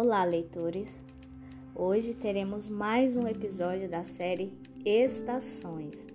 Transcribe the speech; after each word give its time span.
Olá, 0.00 0.22
leitores! 0.22 1.00
Hoje 1.74 2.14
teremos 2.14 2.68
mais 2.68 3.16
um 3.16 3.26
episódio 3.26 3.88
da 3.88 4.04
série 4.04 4.52
Estações. 4.84 6.06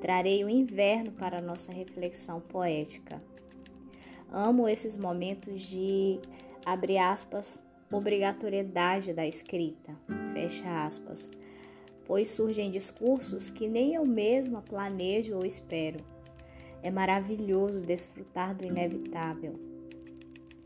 Trarei 0.00 0.44
o 0.44 0.48
inverno 0.48 1.10
para 1.10 1.42
nossa 1.42 1.72
reflexão 1.72 2.40
poética. 2.40 3.20
Amo 4.30 4.68
esses 4.68 4.96
momentos 4.96 5.60
de, 5.62 6.20
abre 6.64 6.98
aspas, 6.98 7.60
obrigatoriedade 7.92 9.12
da 9.12 9.26
escrita, 9.26 9.92
fecha 10.32 10.84
aspas, 10.86 11.32
pois 12.06 12.30
surgem 12.30 12.70
discursos 12.70 13.50
que 13.50 13.66
nem 13.66 13.96
eu 13.96 14.06
mesma 14.06 14.62
planejo 14.62 15.34
ou 15.34 15.44
espero. 15.44 15.98
É 16.80 16.92
maravilhoso 16.92 17.82
desfrutar 17.82 18.54
do 18.54 18.64
inevitável 18.64 19.69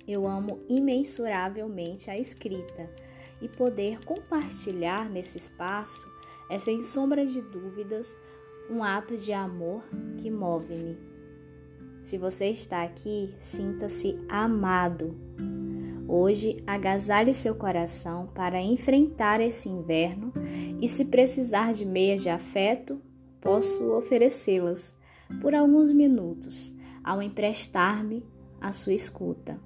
eu 0.07 0.27
amo 0.27 0.61
imensuravelmente 0.69 2.11
a 2.11 2.19
escrita 2.19 2.91
e 3.41 3.49
poder 3.49 4.05
compartilhar 4.05 5.09
nesse 5.11 5.39
espaço 5.39 6.13
é, 6.51 6.59
sem 6.59 6.83
sombra 6.83 7.27
de 7.27 7.41
dúvidas, 7.41 8.17
um 8.71 8.83
ato 8.83 9.17
de 9.17 9.33
amor 9.33 9.83
que 10.19 10.31
move-me. 10.31 10.99
Se 12.03 12.19
você 12.19 12.51
está 12.51 12.83
aqui, 12.83 13.35
sinta-se 13.41 14.19
amado. 14.29 15.17
Hoje, 16.07 16.63
agasalhe 16.67 17.33
seu 17.33 17.55
coração 17.55 18.27
para 18.35 18.61
enfrentar 18.61 19.41
esse 19.41 19.69
inverno 19.69 20.33
e, 20.81 20.89
se 20.89 21.07
precisar 21.07 21.73
de 21.73 21.85
meias 21.87 22.23
de 22.23 22.29
afeto, 22.29 23.01
posso 23.41 23.91
oferecê-las 23.93 24.95
por 25.41 25.55
alguns 25.55 25.91
minutos 25.91 26.75
ao 27.03 27.23
emprestar-me 27.23 28.25
a 28.61 28.71
sua 28.71 28.93
escuta. 28.93 29.59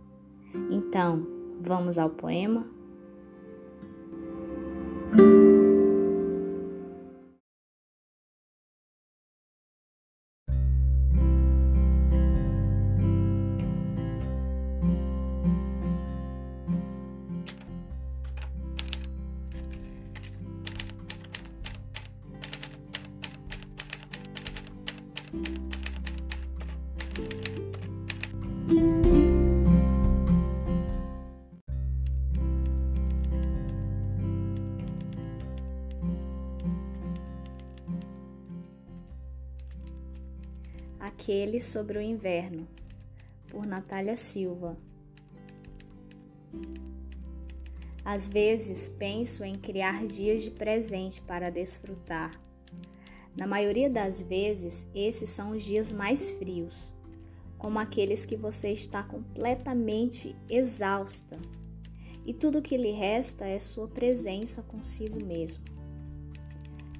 Então, 0.71 1.27
vamos 1.61 1.99
ao 1.99 2.11
poema? 2.11 2.78
Aquele 41.01 41.61
sobre 41.61 41.99
o 41.99 42.03
Inverno, 42.03 42.67
por 43.49 43.67
Natália 43.67 44.17
Silva. 44.17 44.77
Às 48.05 48.27
vezes 48.27 48.89
penso 48.89 49.45
em 49.45 49.55
criar 49.55 50.05
dias 50.07 50.43
de 50.43 50.51
presente 50.51 51.21
para 51.23 51.51
desfrutar. 51.51 52.31
Na 53.37 53.47
maioria 53.47 53.89
das 53.89 54.21
vezes, 54.21 54.91
esses 54.95 55.31
são 55.31 55.51
os 55.51 55.63
dias 55.63 55.93
mais 55.93 56.33
frios, 56.33 56.93
como 57.57 57.79
aqueles 57.79 58.25
que 58.25 58.37
você 58.37 58.71
está 58.73 59.03
completamente 59.03 60.35
exausta 60.51 61.39
e 62.29 62.35
tudo 62.35 62.61
que 62.61 62.77
lhe 62.77 62.93
resta 62.93 63.47
é 63.47 63.59
sua 63.59 63.89
presença 63.89 64.63
consigo 64.63 65.25
mesmo. 65.25 65.65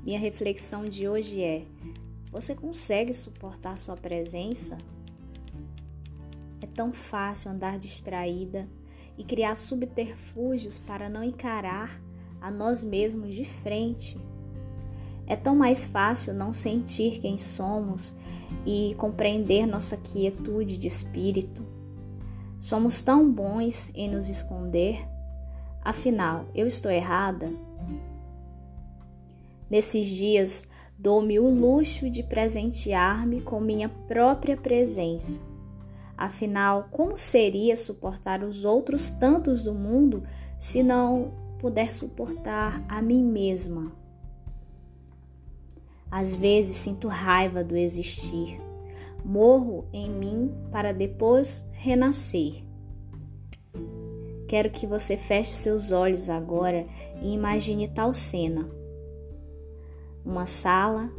Minha 0.03 0.19
reflexão 0.19 0.85
de 0.85 1.07
hoje 1.07 1.43
é: 1.43 1.67
você 2.31 2.55
consegue 2.55 3.13
suportar 3.13 3.79
sua 3.79 3.95
presença? 3.95 4.77
É 6.61 6.67
tão 6.67 6.93
fácil 6.93 7.51
andar 7.51 7.79
distraída 7.79 8.69
e 9.17 9.25
criar 9.25 9.55
subterfúgios 9.55 10.79
para 10.79 11.09
não 11.09 11.25
encarar 11.25 12.01
a 12.41 12.51
nós 12.51 12.85
mesmos 12.85 13.35
de 13.35 13.45
frente. 13.45 14.21
É 15.27 15.37
tão 15.37 15.57
mais 15.57 15.85
fácil 15.85 16.33
não 16.33 16.53
sentir 16.53 17.21
quem 17.21 17.37
somos 17.37 18.15
e 18.65 18.95
compreender 18.97 19.67
nossa 19.67 19.97
quietude 19.97 20.79
de 20.79 20.87
espírito. 20.87 21.67
Somos 22.59 23.03
tão 23.03 23.31
bons 23.31 23.91
em 23.95 24.11
nos 24.11 24.29
esconder. 24.29 25.07
Afinal, 25.83 26.47
eu 26.55 26.67
estou 26.67 26.91
errada? 26.91 27.53
Nesses 29.71 30.07
dias, 30.07 30.67
Dou-me 31.01 31.39
o 31.39 31.49
luxo 31.49 32.11
de 32.11 32.25
presentear-me 32.25 33.41
com 33.41 33.61
minha 33.61 33.89
própria 33.89 34.57
presença. 34.57 35.41
Afinal, 36.17 36.89
como 36.91 37.17
seria 37.17 37.77
suportar 37.77 38.43
os 38.43 38.65
outros 38.65 39.09
tantos 39.09 39.63
do 39.63 39.73
mundo 39.73 40.25
se 40.59 40.83
não 40.83 41.31
puder 41.61 41.93
suportar 41.93 42.85
a 42.89 43.01
mim 43.01 43.23
mesma? 43.23 43.93
Às 46.11 46.35
vezes 46.35 46.75
sinto 46.75 47.07
raiva 47.07 47.63
do 47.63 47.77
existir. 47.77 48.61
Morro 49.25 49.87
em 49.93 50.11
mim 50.11 50.53
para 50.73 50.93
depois 50.93 51.65
renascer. 51.71 52.65
Quero 54.49 54.71
que 54.71 54.85
você 54.85 55.17
feche 55.17 55.55
seus 55.55 55.93
olhos 55.93 56.29
agora 56.29 56.89
e 57.23 57.33
imagine 57.33 57.87
tal 57.87 58.13
cena 58.13 58.78
uma 60.29 60.45
sala, 60.45 61.11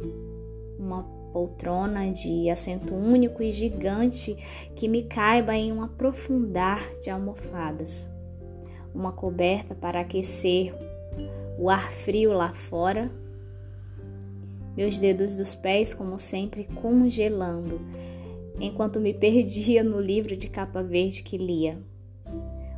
uma 0.78 1.02
poltrona 1.32 2.12
de 2.12 2.48
assento 2.48 2.94
único 2.94 3.42
e 3.42 3.50
gigante 3.50 4.36
que 4.76 4.86
me 4.86 5.02
caiba 5.02 5.54
em 5.54 5.72
um 5.72 5.82
aprofundar 5.82 6.80
de 7.00 7.10
almofadas, 7.10 8.08
uma 8.94 9.10
coberta 9.10 9.74
para 9.74 10.00
aquecer 10.00 10.72
o 11.58 11.68
ar 11.68 11.92
frio 11.92 12.32
lá 12.32 12.54
fora, 12.54 13.10
meus 14.76 14.98
dedos 14.98 15.36
dos 15.36 15.54
pés, 15.56 15.92
como 15.92 16.16
sempre, 16.16 16.64
congelando, 16.64 17.80
enquanto 18.60 19.00
me 19.00 19.12
perdia 19.12 19.82
no 19.82 20.00
livro 20.00 20.36
de 20.36 20.48
capa 20.48 20.82
verde 20.82 21.24
que 21.24 21.36
lia. 21.36 21.78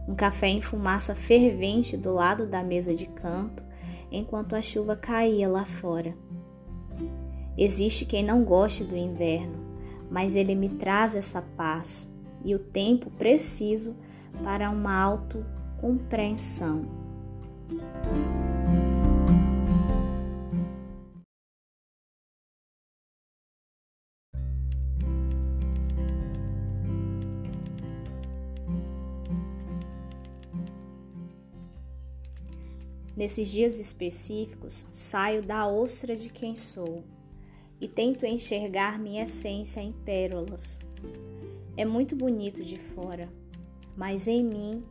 Um 0.09 0.15
café 0.15 0.49
em 0.49 0.61
fumaça 0.61 1.15
fervente 1.15 1.97
do 1.97 2.13
lado 2.13 2.47
da 2.47 2.63
mesa 2.63 2.95
de 2.95 3.07
canto, 3.07 3.63
enquanto 4.13 4.55
a 4.55 4.63
chuva 4.63 4.95
caía 4.95 5.49
lá 5.49 5.65
fora. 5.65 6.15
Existe 7.57 8.05
quem 8.05 8.25
não 8.25 8.45
goste 8.45 8.85
do 8.85 8.97
inverno, 8.97 9.55
mas 10.11 10.37
ele 10.37 10.55
me 10.55 10.69
traz 10.69 11.17
essa 11.17 11.43
paz 11.57 12.13
e 12.45 12.55
o 12.55 12.59
tempo 12.59 13.11
preciso 13.11 13.95
para 14.43 14.71
uma 14.71 14.95
autocompreensão. 14.95 16.85
Nesses 33.23 33.53
dias 33.53 33.79
específicos, 33.79 34.85
saio 34.91 35.43
da 35.43 35.65
ostra 35.69 36.17
de 36.17 36.29
quem 36.29 36.57
sou 36.57 37.05
e 37.81 37.87
tento 37.87 38.27
enxergar 38.27 38.99
minha 38.99 39.23
essência 39.23 39.81
em 39.81 39.93
pérolas. 39.93 40.81
É 41.77 41.85
muito 41.85 42.17
bonito 42.17 42.65
de 42.65 42.75
fora, 42.75 43.29
mas 43.97 44.27
em 44.27 44.43
mim 44.43 44.83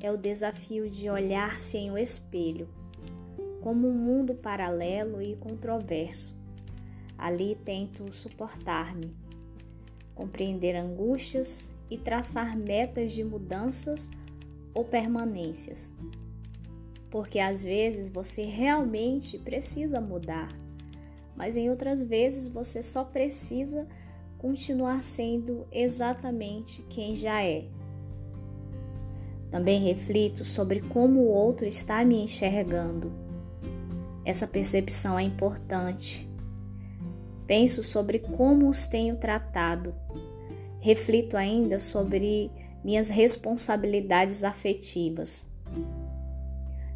é 0.00 0.08
o 0.08 0.16
desafio 0.16 0.88
de 0.88 1.10
olhar-se 1.10 1.76
em 1.76 1.90
um 1.90 1.98
espelho, 1.98 2.68
como 3.60 3.88
um 3.88 3.92
mundo 3.92 4.36
paralelo 4.36 5.20
e 5.20 5.34
controverso. 5.34 6.32
Ali 7.18 7.58
tento 7.64 8.14
suportar-me, 8.14 9.12
compreender 10.14 10.76
angústias 10.76 11.72
e 11.90 11.98
traçar 11.98 12.56
metas 12.56 13.10
de 13.10 13.24
mudanças 13.24 14.08
ou 14.72 14.84
permanências 14.84 15.92
porque 17.14 17.38
às 17.38 17.62
vezes 17.62 18.08
você 18.08 18.42
realmente 18.42 19.38
precisa 19.38 20.00
mudar, 20.00 20.48
mas 21.36 21.54
em 21.56 21.70
outras 21.70 22.02
vezes 22.02 22.48
você 22.48 22.82
só 22.82 23.04
precisa 23.04 23.86
continuar 24.36 25.00
sendo 25.04 25.64
exatamente 25.70 26.82
quem 26.90 27.14
já 27.14 27.40
é. 27.40 27.66
Também 29.48 29.78
reflito 29.80 30.44
sobre 30.44 30.80
como 30.80 31.20
o 31.20 31.28
outro 31.28 31.64
está 31.64 32.04
me 32.04 32.20
enxergando. 32.20 33.12
Essa 34.24 34.48
percepção 34.48 35.16
é 35.16 35.22
importante. 35.22 36.28
Penso 37.46 37.84
sobre 37.84 38.18
como 38.18 38.68
os 38.68 38.88
tenho 38.88 39.18
tratado. 39.18 39.94
Reflito 40.80 41.36
ainda 41.36 41.78
sobre 41.78 42.50
minhas 42.82 43.08
responsabilidades 43.08 44.42
afetivas 44.42 45.53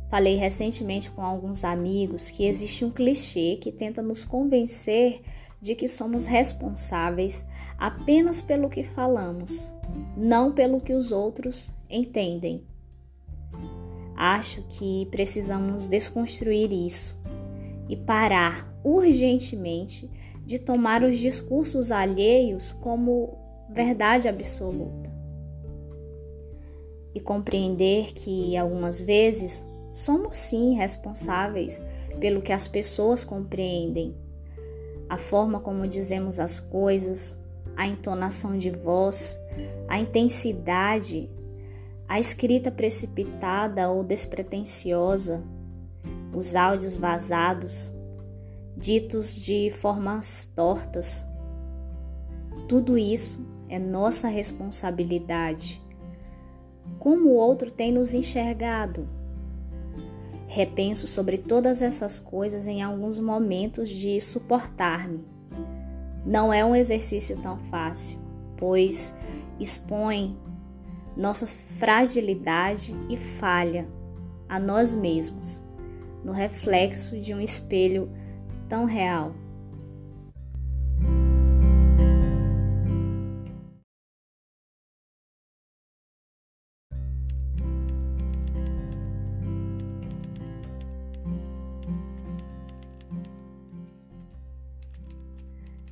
Falei 0.08 0.36
recentemente 0.36 1.10
com 1.10 1.22
alguns 1.22 1.64
amigos 1.64 2.30
que 2.30 2.46
existe 2.46 2.84
um 2.84 2.90
clichê 2.90 3.58
que 3.60 3.70
tenta 3.70 4.00
nos 4.00 4.24
convencer 4.24 5.20
de 5.60 5.74
que 5.74 5.86
somos 5.86 6.24
responsáveis 6.24 7.46
apenas 7.78 8.40
pelo 8.40 8.70
que 8.70 8.84
falamos, 8.84 9.72
não 10.16 10.52
pelo 10.52 10.80
que 10.80 10.94
os 10.94 11.12
outros 11.12 11.72
entendem. 11.90 12.64
Acho 14.16 14.62
que 14.68 15.06
precisamos 15.10 15.88
desconstruir 15.88 16.72
isso 16.72 17.20
e 17.88 17.96
parar 17.96 18.68
urgentemente 18.82 20.10
de 20.44 20.58
tomar 20.58 21.02
os 21.02 21.18
discursos 21.18 21.92
alheios 21.92 22.72
como 22.72 23.36
verdade 23.68 24.26
absoluta. 24.26 25.10
E 27.14 27.20
compreender 27.20 28.12
que 28.12 28.56
algumas 28.56 29.00
vezes 29.00 29.66
somos 29.92 30.36
sim 30.36 30.74
responsáveis 30.74 31.82
pelo 32.20 32.42
que 32.42 32.52
as 32.52 32.66
pessoas 32.68 33.24
compreendem, 33.24 34.14
a 35.08 35.16
forma 35.16 35.60
como 35.60 35.86
dizemos 35.86 36.38
as 36.38 36.58
coisas, 36.58 37.38
a 37.76 37.86
entonação 37.86 38.58
de 38.58 38.70
voz, 38.70 39.38
a 39.88 39.98
intensidade 39.98 41.30
a 42.08 42.18
escrita 42.18 42.70
precipitada 42.70 43.90
ou 43.90 44.02
despretensiosa, 44.02 45.44
os 46.34 46.56
áudios 46.56 46.96
vazados, 46.96 47.92
ditos 48.74 49.34
de 49.38 49.70
formas 49.70 50.50
tortas. 50.56 51.26
Tudo 52.66 52.96
isso 52.96 53.46
é 53.68 53.78
nossa 53.78 54.26
responsabilidade. 54.28 55.82
Como 56.98 57.28
o 57.28 57.34
outro 57.34 57.70
tem 57.70 57.92
nos 57.92 58.14
enxergado? 58.14 59.06
Repenso 60.48 61.06
sobre 61.06 61.36
todas 61.36 61.82
essas 61.82 62.18
coisas 62.18 62.66
em 62.66 62.82
alguns 62.82 63.18
momentos 63.18 63.88
de 63.88 64.18
suportar-me. 64.18 65.22
Não 66.24 66.52
é 66.52 66.64
um 66.64 66.74
exercício 66.74 67.38
tão 67.40 67.58
fácil, 67.70 68.18
pois 68.56 69.14
expõe 69.60 70.36
nossa 71.16 71.46
fragilidade 71.78 72.96
e 73.10 73.16
falha 73.16 73.86
a 74.48 74.58
nós 74.58 74.94
mesmos, 74.94 75.62
no 76.24 76.32
reflexo 76.32 77.20
de 77.20 77.34
um 77.34 77.40
espelho 77.40 78.10
tão 78.68 78.86
real. 78.86 79.34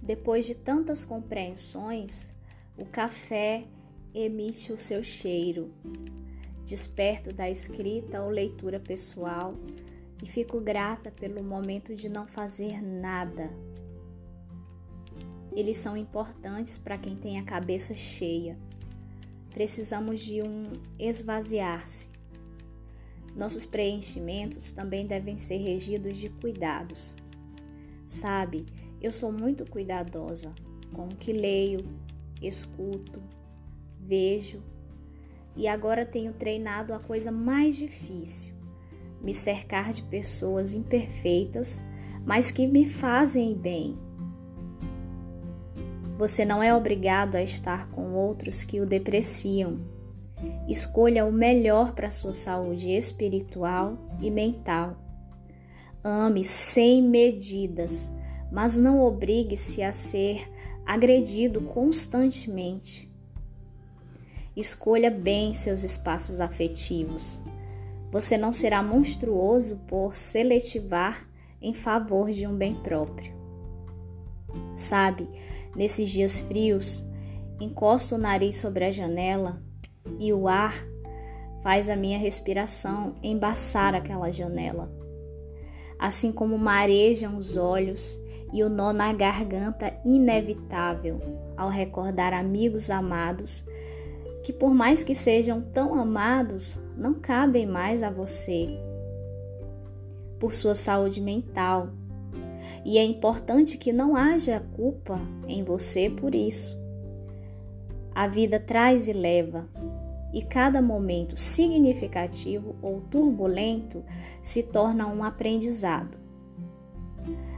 Depois 0.06 0.46
de 0.46 0.54
tantas 0.54 1.04
compreensões, 1.04 2.32
o 2.80 2.84
café 2.84 3.64
emite 4.14 4.72
o 4.72 4.78
seu 4.78 5.02
cheiro. 5.02 5.72
Desperto 6.64 7.34
da 7.34 7.50
escrita 7.50 8.22
ou 8.22 8.30
leitura 8.30 8.78
pessoal 8.78 9.56
e 10.22 10.26
fico 10.26 10.60
grata 10.60 11.10
pelo 11.10 11.42
momento 11.42 11.92
de 11.92 12.08
não 12.08 12.24
fazer 12.24 12.80
nada. 12.80 13.50
Eles 15.52 15.76
são 15.76 15.96
importantes 15.96 16.78
para 16.78 16.96
quem 16.96 17.16
tem 17.16 17.40
a 17.40 17.44
cabeça 17.44 17.92
cheia. 17.92 18.56
Precisamos 19.50 20.20
de 20.20 20.40
um 20.40 20.62
esvaziar-se. 21.00 22.10
Nossos 23.34 23.66
preenchimentos 23.66 24.70
também 24.70 25.04
devem 25.04 25.36
ser 25.36 25.56
regidos 25.56 26.16
de 26.16 26.28
cuidados. 26.28 27.16
Sabe, 28.06 28.64
eu 29.00 29.12
sou 29.12 29.32
muito 29.32 29.70
cuidadosa 29.70 30.52
com 30.92 31.04
o 31.04 31.16
que 31.16 31.32
leio, 31.32 31.80
escuto, 32.40 33.20
vejo 34.00 34.62
e 35.56 35.66
agora 35.66 36.04
tenho 36.04 36.32
treinado 36.34 36.92
a 36.92 36.98
coisa 36.98 37.32
mais 37.32 37.76
difícil: 37.76 38.52
me 39.22 39.32
cercar 39.32 39.92
de 39.92 40.02
pessoas 40.02 40.74
imperfeitas, 40.74 41.84
mas 42.24 42.50
que 42.50 42.66
me 42.66 42.84
fazem 42.84 43.54
bem. 43.54 43.96
Você 46.18 46.44
não 46.44 46.62
é 46.62 46.74
obrigado 46.74 47.34
a 47.34 47.42
estar 47.42 47.90
com 47.90 48.12
outros 48.12 48.64
que 48.64 48.80
o 48.80 48.86
depreciam. 48.86 49.78
Escolha 50.68 51.24
o 51.24 51.32
melhor 51.32 51.92
para 51.92 52.10
sua 52.10 52.34
saúde 52.34 52.90
espiritual 52.90 53.98
e 54.20 54.30
mental. 54.30 54.96
Ame 56.02 56.44
sem 56.44 57.02
medidas, 57.02 58.12
mas 58.50 58.76
não 58.76 59.00
obrigue-se 59.00 59.82
a 59.82 59.92
ser 59.92 60.50
agredido 60.84 61.60
constantemente. 61.60 63.10
Escolha 64.56 65.10
bem 65.10 65.52
seus 65.52 65.82
espaços 65.82 66.40
afetivos. 66.40 67.40
Você 68.10 68.38
não 68.38 68.52
será 68.52 68.82
monstruoso 68.82 69.76
por 69.86 70.16
seletivar 70.16 71.28
em 71.60 71.74
favor 71.74 72.30
de 72.30 72.46
um 72.46 72.54
bem 72.54 72.74
próprio. 72.74 73.34
Sabe, 74.74 75.28
nesses 75.74 76.08
dias 76.08 76.38
frios, 76.38 77.04
encosto 77.60 78.14
o 78.14 78.18
nariz 78.18 78.56
sobre 78.56 78.84
a 78.84 78.90
janela 78.90 79.62
e 80.18 80.32
o 80.32 80.48
ar 80.48 80.86
faz 81.62 81.90
a 81.90 81.96
minha 81.96 82.18
respiração 82.18 83.16
embaçar 83.22 83.94
aquela 83.94 84.30
janela. 84.30 84.90
Assim 85.98 86.30
como 86.30 86.56
marejam 86.56 87.36
os 87.36 87.56
olhos 87.56 88.20
e 88.52 88.62
o 88.62 88.68
nó 88.68 88.92
na 88.92 89.12
garganta 89.12 89.92
inevitável 90.04 91.20
ao 91.56 91.68
recordar 91.68 92.32
amigos 92.32 92.90
amados 92.90 93.64
que, 94.42 94.52
por 94.52 94.72
mais 94.72 95.02
que 95.02 95.14
sejam 95.14 95.60
tão 95.60 95.94
amados, 95.94 96.80
não 96.96 97.14
cabem 97.14 97.66
mais 97.66 98.02
a 98.02 98.10
você 98.10 98.68
por 100.38 100.54
sua 100.54 100.74
saúde 100.74 101.20
mental. 101.20 101.90
E 102.84 102.98
é 102.98 103.04
importante 103.04 103.76
que 103.76 103.92
não 103.92 104.14
haja 104.14 104.60
culpa 104.76 105.20
em 105.48 105.64
você 105.64 106.08
por 106.08 106.34
isso. 106.34 106.78
A 108.14 108.28
vida 108.28 108.60
traz 108.60 109.08
e 109.08 109.12
leva, 109.12 109.68
e 110.32 110.42
cada 110.42 110.80
momento 110.80 111.36
significativo 111.36 112.76
ou 112.80 113.00
turbulento 113.00 114.04
se 114.40 114.62
torna 114.62 115.06
um 115.06 115.24
aprendizado. 115.24 116.25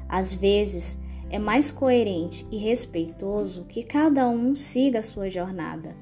Às 0.09 0.33
vezes, 0.33 0.99
é 1.31 1.39
mais 1.39 1.71
coerente 1.71 2.47
e 2.51 2.57
respeitoso 2.57 3.65
que 3.65 3.83
cada 3.83 4.29
um 4.29 4.55
siga 4.55 5.01
a 5.01 5.03
sua 5.03 5.29
jornada 5.29 5.95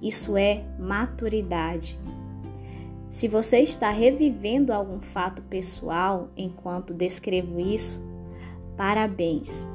isso 0.00 0.36
é 0.36 0.62
maturidade. 0.78 1.98
Se 3.08 3.26
você 3.28 3.60
está 3.60 3.90
revivendo 3.90 4.72
algum 4.72 5.00
fato 5.00 5.40
pessoal 5.42 6.28
enquanto 6.36 6.92
descrevo 6.92 7.58
isso, 7.58 8.02
parabéns. 8.76 9.66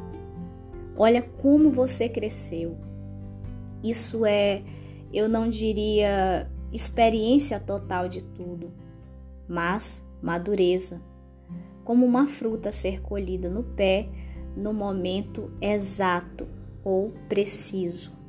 Olha 0.95 1.21
como 1.21 1.71
você 1.71 2.07
cresceu. 2.07 2.77
Isso 3.83 4.25
é, 4.25 4.61
eu 5.11 5.27
não 5.27 5.49
diria 5.49 6.47
experiência 6.71 7.59
total 7.59 8.07
de 8.07 8.23
tudo, 8.23 8.71
mas 9.47 10.05
madureza, 10.21 11.01
como 11.83 12.05
uma 12.05 12.27
fruta 12.27 12.71
ser 12.71 13.01
colhida 13.01 13.49
no 13.49 13.63
pé 13.63 14.09
no 14.55 14.73
momento 14.73 15.51
exato 15.61 16.47
ou 16.83 17.11
preciso. 17.29 18.19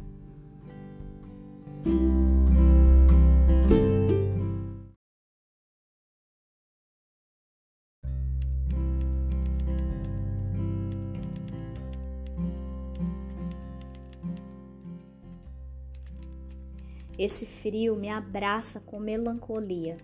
Esse 17.19 17.47
frio 17.47 17.95
me 17.95 18.09
abraça 18.09 18.81
com 18.81 18.99
melancolia. 18.99 19.97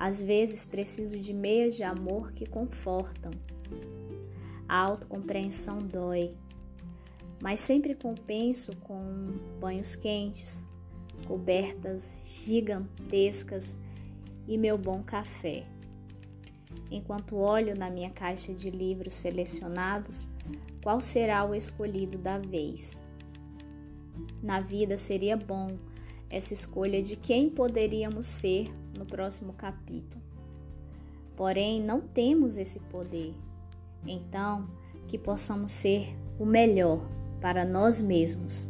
Às 0.00 0.22
vezes 0.22 0.64
preciso 0.64 1.18
de 1.18 1.34
meias 1.34 1.76
de 1.76 1.82
amor 1.82 2.32
que 2.32 2.46
confortam. 2.46 3.30
A 4.66 4.78
autocompreensão 4.78 5.76
dói, 5.76 6.34
mas 7.42 7.60
sempre 7.60 7.94
compenso 7.94 8.74
com 8.78 9.02
banhos 9.60 9.94
quentes, 9.94 10.66
cobertas 11.26 12.16
gigantescas 12.24 13.76
e 14.48 14.56
meu 14.56 14.78
bom 14.78 15.02
café. 15.02 15.66
Enquanto 16.90 17.36
olho 17.36 17.78
na 17.78 17.90
minha 17.90 18.08
caixa 18.08 18.54
de 18.54 18.70
livros 18.70 19.12
selecionados, 19.12 20.26
qual 20.82 20.98
será 20.98 21.44
o 21.44 21.54
escolhido 21.54 22.16
da 22.16 22.38
vez? 22.38 23.04
Na 24.42 24.60
vida 24.60 24.96
seria 24.96 25.36
bom 25.36 25.66
essa 26.30 26.54
escolha 26.54 27.02
de 27.02 27.16
quem 27.16 27.50
poderíamos 27.50 28.26
ser 28.26 28.72
no 29.00 29.06
próximo 29.06 29.54
capítulo. 29.54 30.22
porém 31.34 31.82
não 31.82 32.02
temos 32.02 32.58
esse 32.58 32.78
poder. 32.80 33.34
Então, 34.06 34.68
que 35.08 35.16
possamos 35.16 35.70
ser 35.70 36.14
o 36.38 36.44
melhor 36.44 37.00
para 37.40 37.64
nós 37.64 37.98
mesmos, 37.98 38.68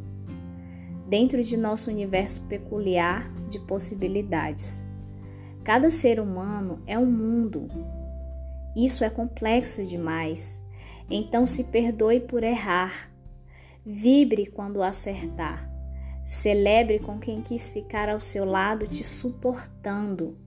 dentro 1.08 1.42
de 1.42 1.56
nosso 1.56 1.90
universo 1.90 2.46
peculiar 2.46 3.28
de 3.49 3.58
possibilidades. 3.58 4.87
Cada 5.64 5.90
ser 5.90 6.20
humano 6.20 6.80
é 6.87 6.96
um 6.96 7.10
mundo. 7.10 7.66
Isso 8.76 9.02
é 9.02 9.10
complexo 9.10 9.84
demais. 9.84 10.62
Então 11.10 11.44
se 11.44 11.64
perdoe 11.64 12.20
por 12.20 12.44
errar. 12.44 13.10
Vibre 13.84 14.46
quando 14.46 14.80
acertar. 14.80 15.69
Celebre 16.30 17.00
com 17.00 17.18
quem 17.18 17.42
quis 17.42 17.70
ficar 17.70 18.08
ao 18.08 18.20
seu 18.20 18.44
lado 18.44 18.87
te 18.87 19.02
suportando. 19.02 20.38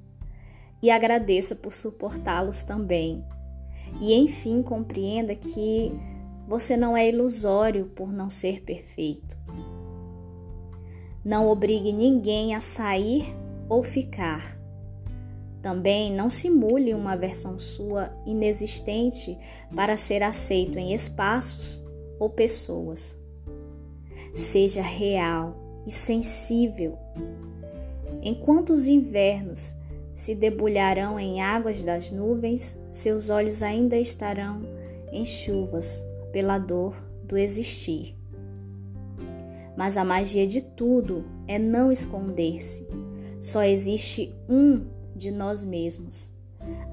E 0.81 0.89
agradeça 0.89 1.57
por 1.57 1.73
suportá-los 1.73 2.63
também. 2.63 3.21
E 3.99 4.13
enfim, 4.13 4.63
compreenda 4.63 5.35
que 5.35 5.91
você 6.47 6.77
não 6.77 6.95
é 6.95 7.09
ilusório 7.09 7.87
por 7.87 8.13
não 8.13 8.29
ser 8.29 8.61
perfeito. 8.61 9.37
Não 11.21 11.49
obrigue 11.49 11.91
ninguém 11.91 12.55
a 12.55 12.61
sair 12.61 13.35
ou 13.67 13.83
ficar. 13.83 14.57
Também 15.61 16.13
não 16.13 16.29
simule 16.29 16.93
uma 16.93 17.17
versão 17.17 17.59
sua 17.59 18.09
inexistente 18.25 19.37
para 19.75 19.97
ser 19.97 20.23
aceito 20.23 20.79
em 20.79 20.93
espaços 20.93 21.83
ou 22.17 22.29
pessoas. 22.29 23.19
Seja 24.33 24.81
real 24.81 25.61
e 25.85 25.91
sensível. 25.91 26.97
Enquanto 28.21 28.73
os 28.73 28.87
invernos 28.87 29.75
se 30.13 30.35
debulharão 30.35 31.19
em 31.19 31.41
águas 31.41 31.83
das 31.83 32.11
nuvens, 32.11 32.79
seus 32.91 33.29
olhos 33.29 33.63
ainda 33.63 33.97
estarão 33.97 34.61
em 35.11 35.25
chuvas 35.25 36.03
pela 36.31 36.57
dor 36.57 36.95
do 37.23 37.37
existir. 37.37 38.15
Mas 39.75 39.97
a 39.97 40.03
magia 40.03 40.47
de 40.47 40.61
tudo 40.61 41.25
é 41.47 41.57
não 41.57 41.91
esconder-se. 41.91 42.87
Só 43.41 43.63
existe 43.63 44.33
um 44.47 44.85
de 45.15 45.31
nós 45.31 45.63
mesmos, 45.63 46.31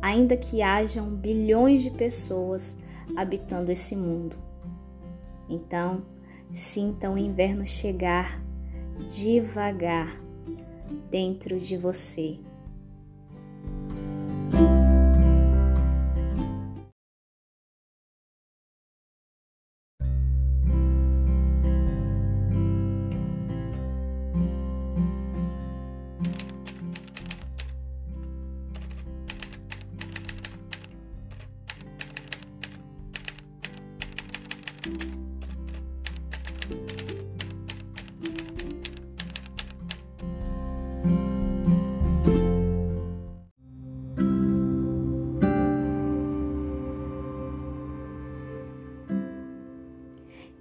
ainda 0.01 0.37
que 0.37 0.63
hajam 0.63 1.09
bilhões 1.11 1.83
de 1.83 1.91
pessoas 1.91 2.77
habitando 3.17 3.71
esse 3.71 3.95
mundo. 3.95 4.37
Então, 5.49 6.03
sinta 6.51 7.11
o 7.11 7.19
inverno 7.19 7.67
chegar 7.67 8.43
devagar 9.09 10.21
dentro 11.11 11.59
de 11.59 11.77
você. 11.77 12.39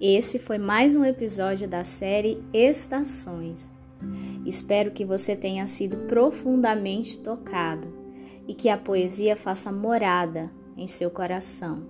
Esse 0.00 0.38
foi 0.38 0.56
mais 0.56 0.96
um 0.96 1.04
episódio 1.04 1.68
da 1.68 1.84
série 1.84 2.42
Estações. 2.54 3.70
Espero 4.46 4.92
que 4.92 5.04
você 5.04 5.36
tenha 5.36 5.66
sido 5.66 6.06
profundamente 6.06 7.18
tocado 7.18 7.86
e 8.48 8.54
que 8.54 8.70
a 8.70 8.78
poesia 8.78 9.36
faça 9.36 9.70
morada 9.70 10.50
em 10.74 10.88
seu 10.88 11.10
coração. 11.10 11.82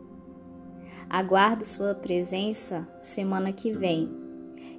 Aguardo 1.09 1.64
sua 1.64 1.95
presença 1.95 2.88
semana 3.00 3.52
que 3.52 3.71
vem 3.71 4.11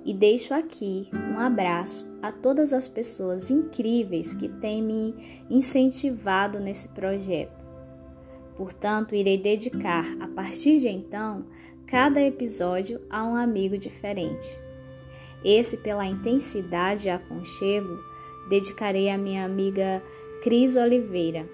e 0.04 0.14
deixo 0.14 0.54
aqui 0.54 1.10
um 1.34 1.40
abraço 1.40 2.06
a 2.22 2.34
todas 2.34 2.74
as 2.74 2.86
pessoas 2.86 3.50
incríveis 3.50 4.34
que 4.34 4.50
têm 4.50 4.84
me 4.84 5.16
incentivado 5.50 6.60
nesse 6.60 6.90
projeto. 6.90 7.62
Portanto, 8.58 9.16
irei 9.16 9.38
dedicar 9.38 10.06
a 10.20 10.28
partir 10.28 10.78
de 10.78 10.88
então 10.88 11.46
cada 11.92 12.22
episódio 12.22 13.02
a 13.10 13.22
um 13.26 13.36
amigo 13.36 13.78
diferente. 13.78 14.58
Esse, 15.44 15.76
pela 15.76 16.06
intensidade 16.06 17.08
e 17.08 17.12
aconchego, 17.12 18.00
dedicarei 18.48 19.10
à 19.10 19.18
minha 19.18 19.44
amiga 19.44 20.02
Cris 20.42 20.78
Oliveira, 20.78 21.46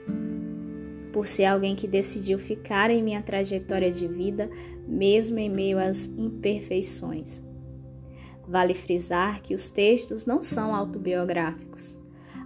por 1.12 1.25
ser 1.25 1.46
alguém 1.46 1.75
que 1.75 1.88
decidiu 1.88 2.38
ficar 2.38 2.91
em 2.91 3.01
minha 3.01 3.24
trajetória 3.24 3.91
de 3.91 4.08
vida, 4.08 4.48
mesmo 4.88 5.39
em 5.39 5.50
meio 5.50 5.79
às 5.79 6.06
imperfeições. 6.06 7.44
Vale 8.48 8.75
frisar 8.75 9.41
que 9.41 9.56
os 9.56 9.70
textos 9.70 10.27
não 10.27 10.44
são 10.44 10.75
autobiográficos. 10.75 11.98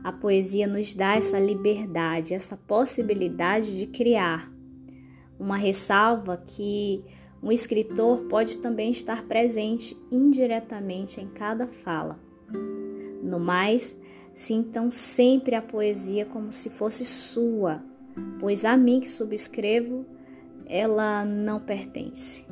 A 0.01 0.13
poesia 0.13 0.65
nos 0.65 0.93
dá 0.93 1.17
essa 1.17 1.37
liberdade, 1.37 2.33
essa 2.33 2.55
possibilidade 2.55 3.77
de 3.77 3.85
criar. 3.85 4.49
Uma 5.37 5.57
ressalva 5.57 6.41
que 6.47 7.03
um 7.43 7.51
escritor 7.51 8.21
pode 8.23 8.57
também 8.57 8.91
estar 8.91 9.23
presente 9.23 9.97
indiretamente 10.11 11.19
em 11.19 11.27
cada 11.27 11.67
fala. 11.67 12.19
No 13.23 13.39
mais, 13.39 13.99
sintam 14.33 14.91
sempre 14.91 15.55
a 15.55 15.61
poesia 15.61 16.25
como 16.25 16.51
se 16.51 16.69
fosse 16.69 17.03
sua, 17.03 17.83
pois 18.39 18.63
a 18.63 18.77
mim 18.77 18.99
que 18.99 19.09
subscrevo, 19.09 20.05
ela 20.67 21.25
não 21.25 21.59
pertence. 21.59 22.45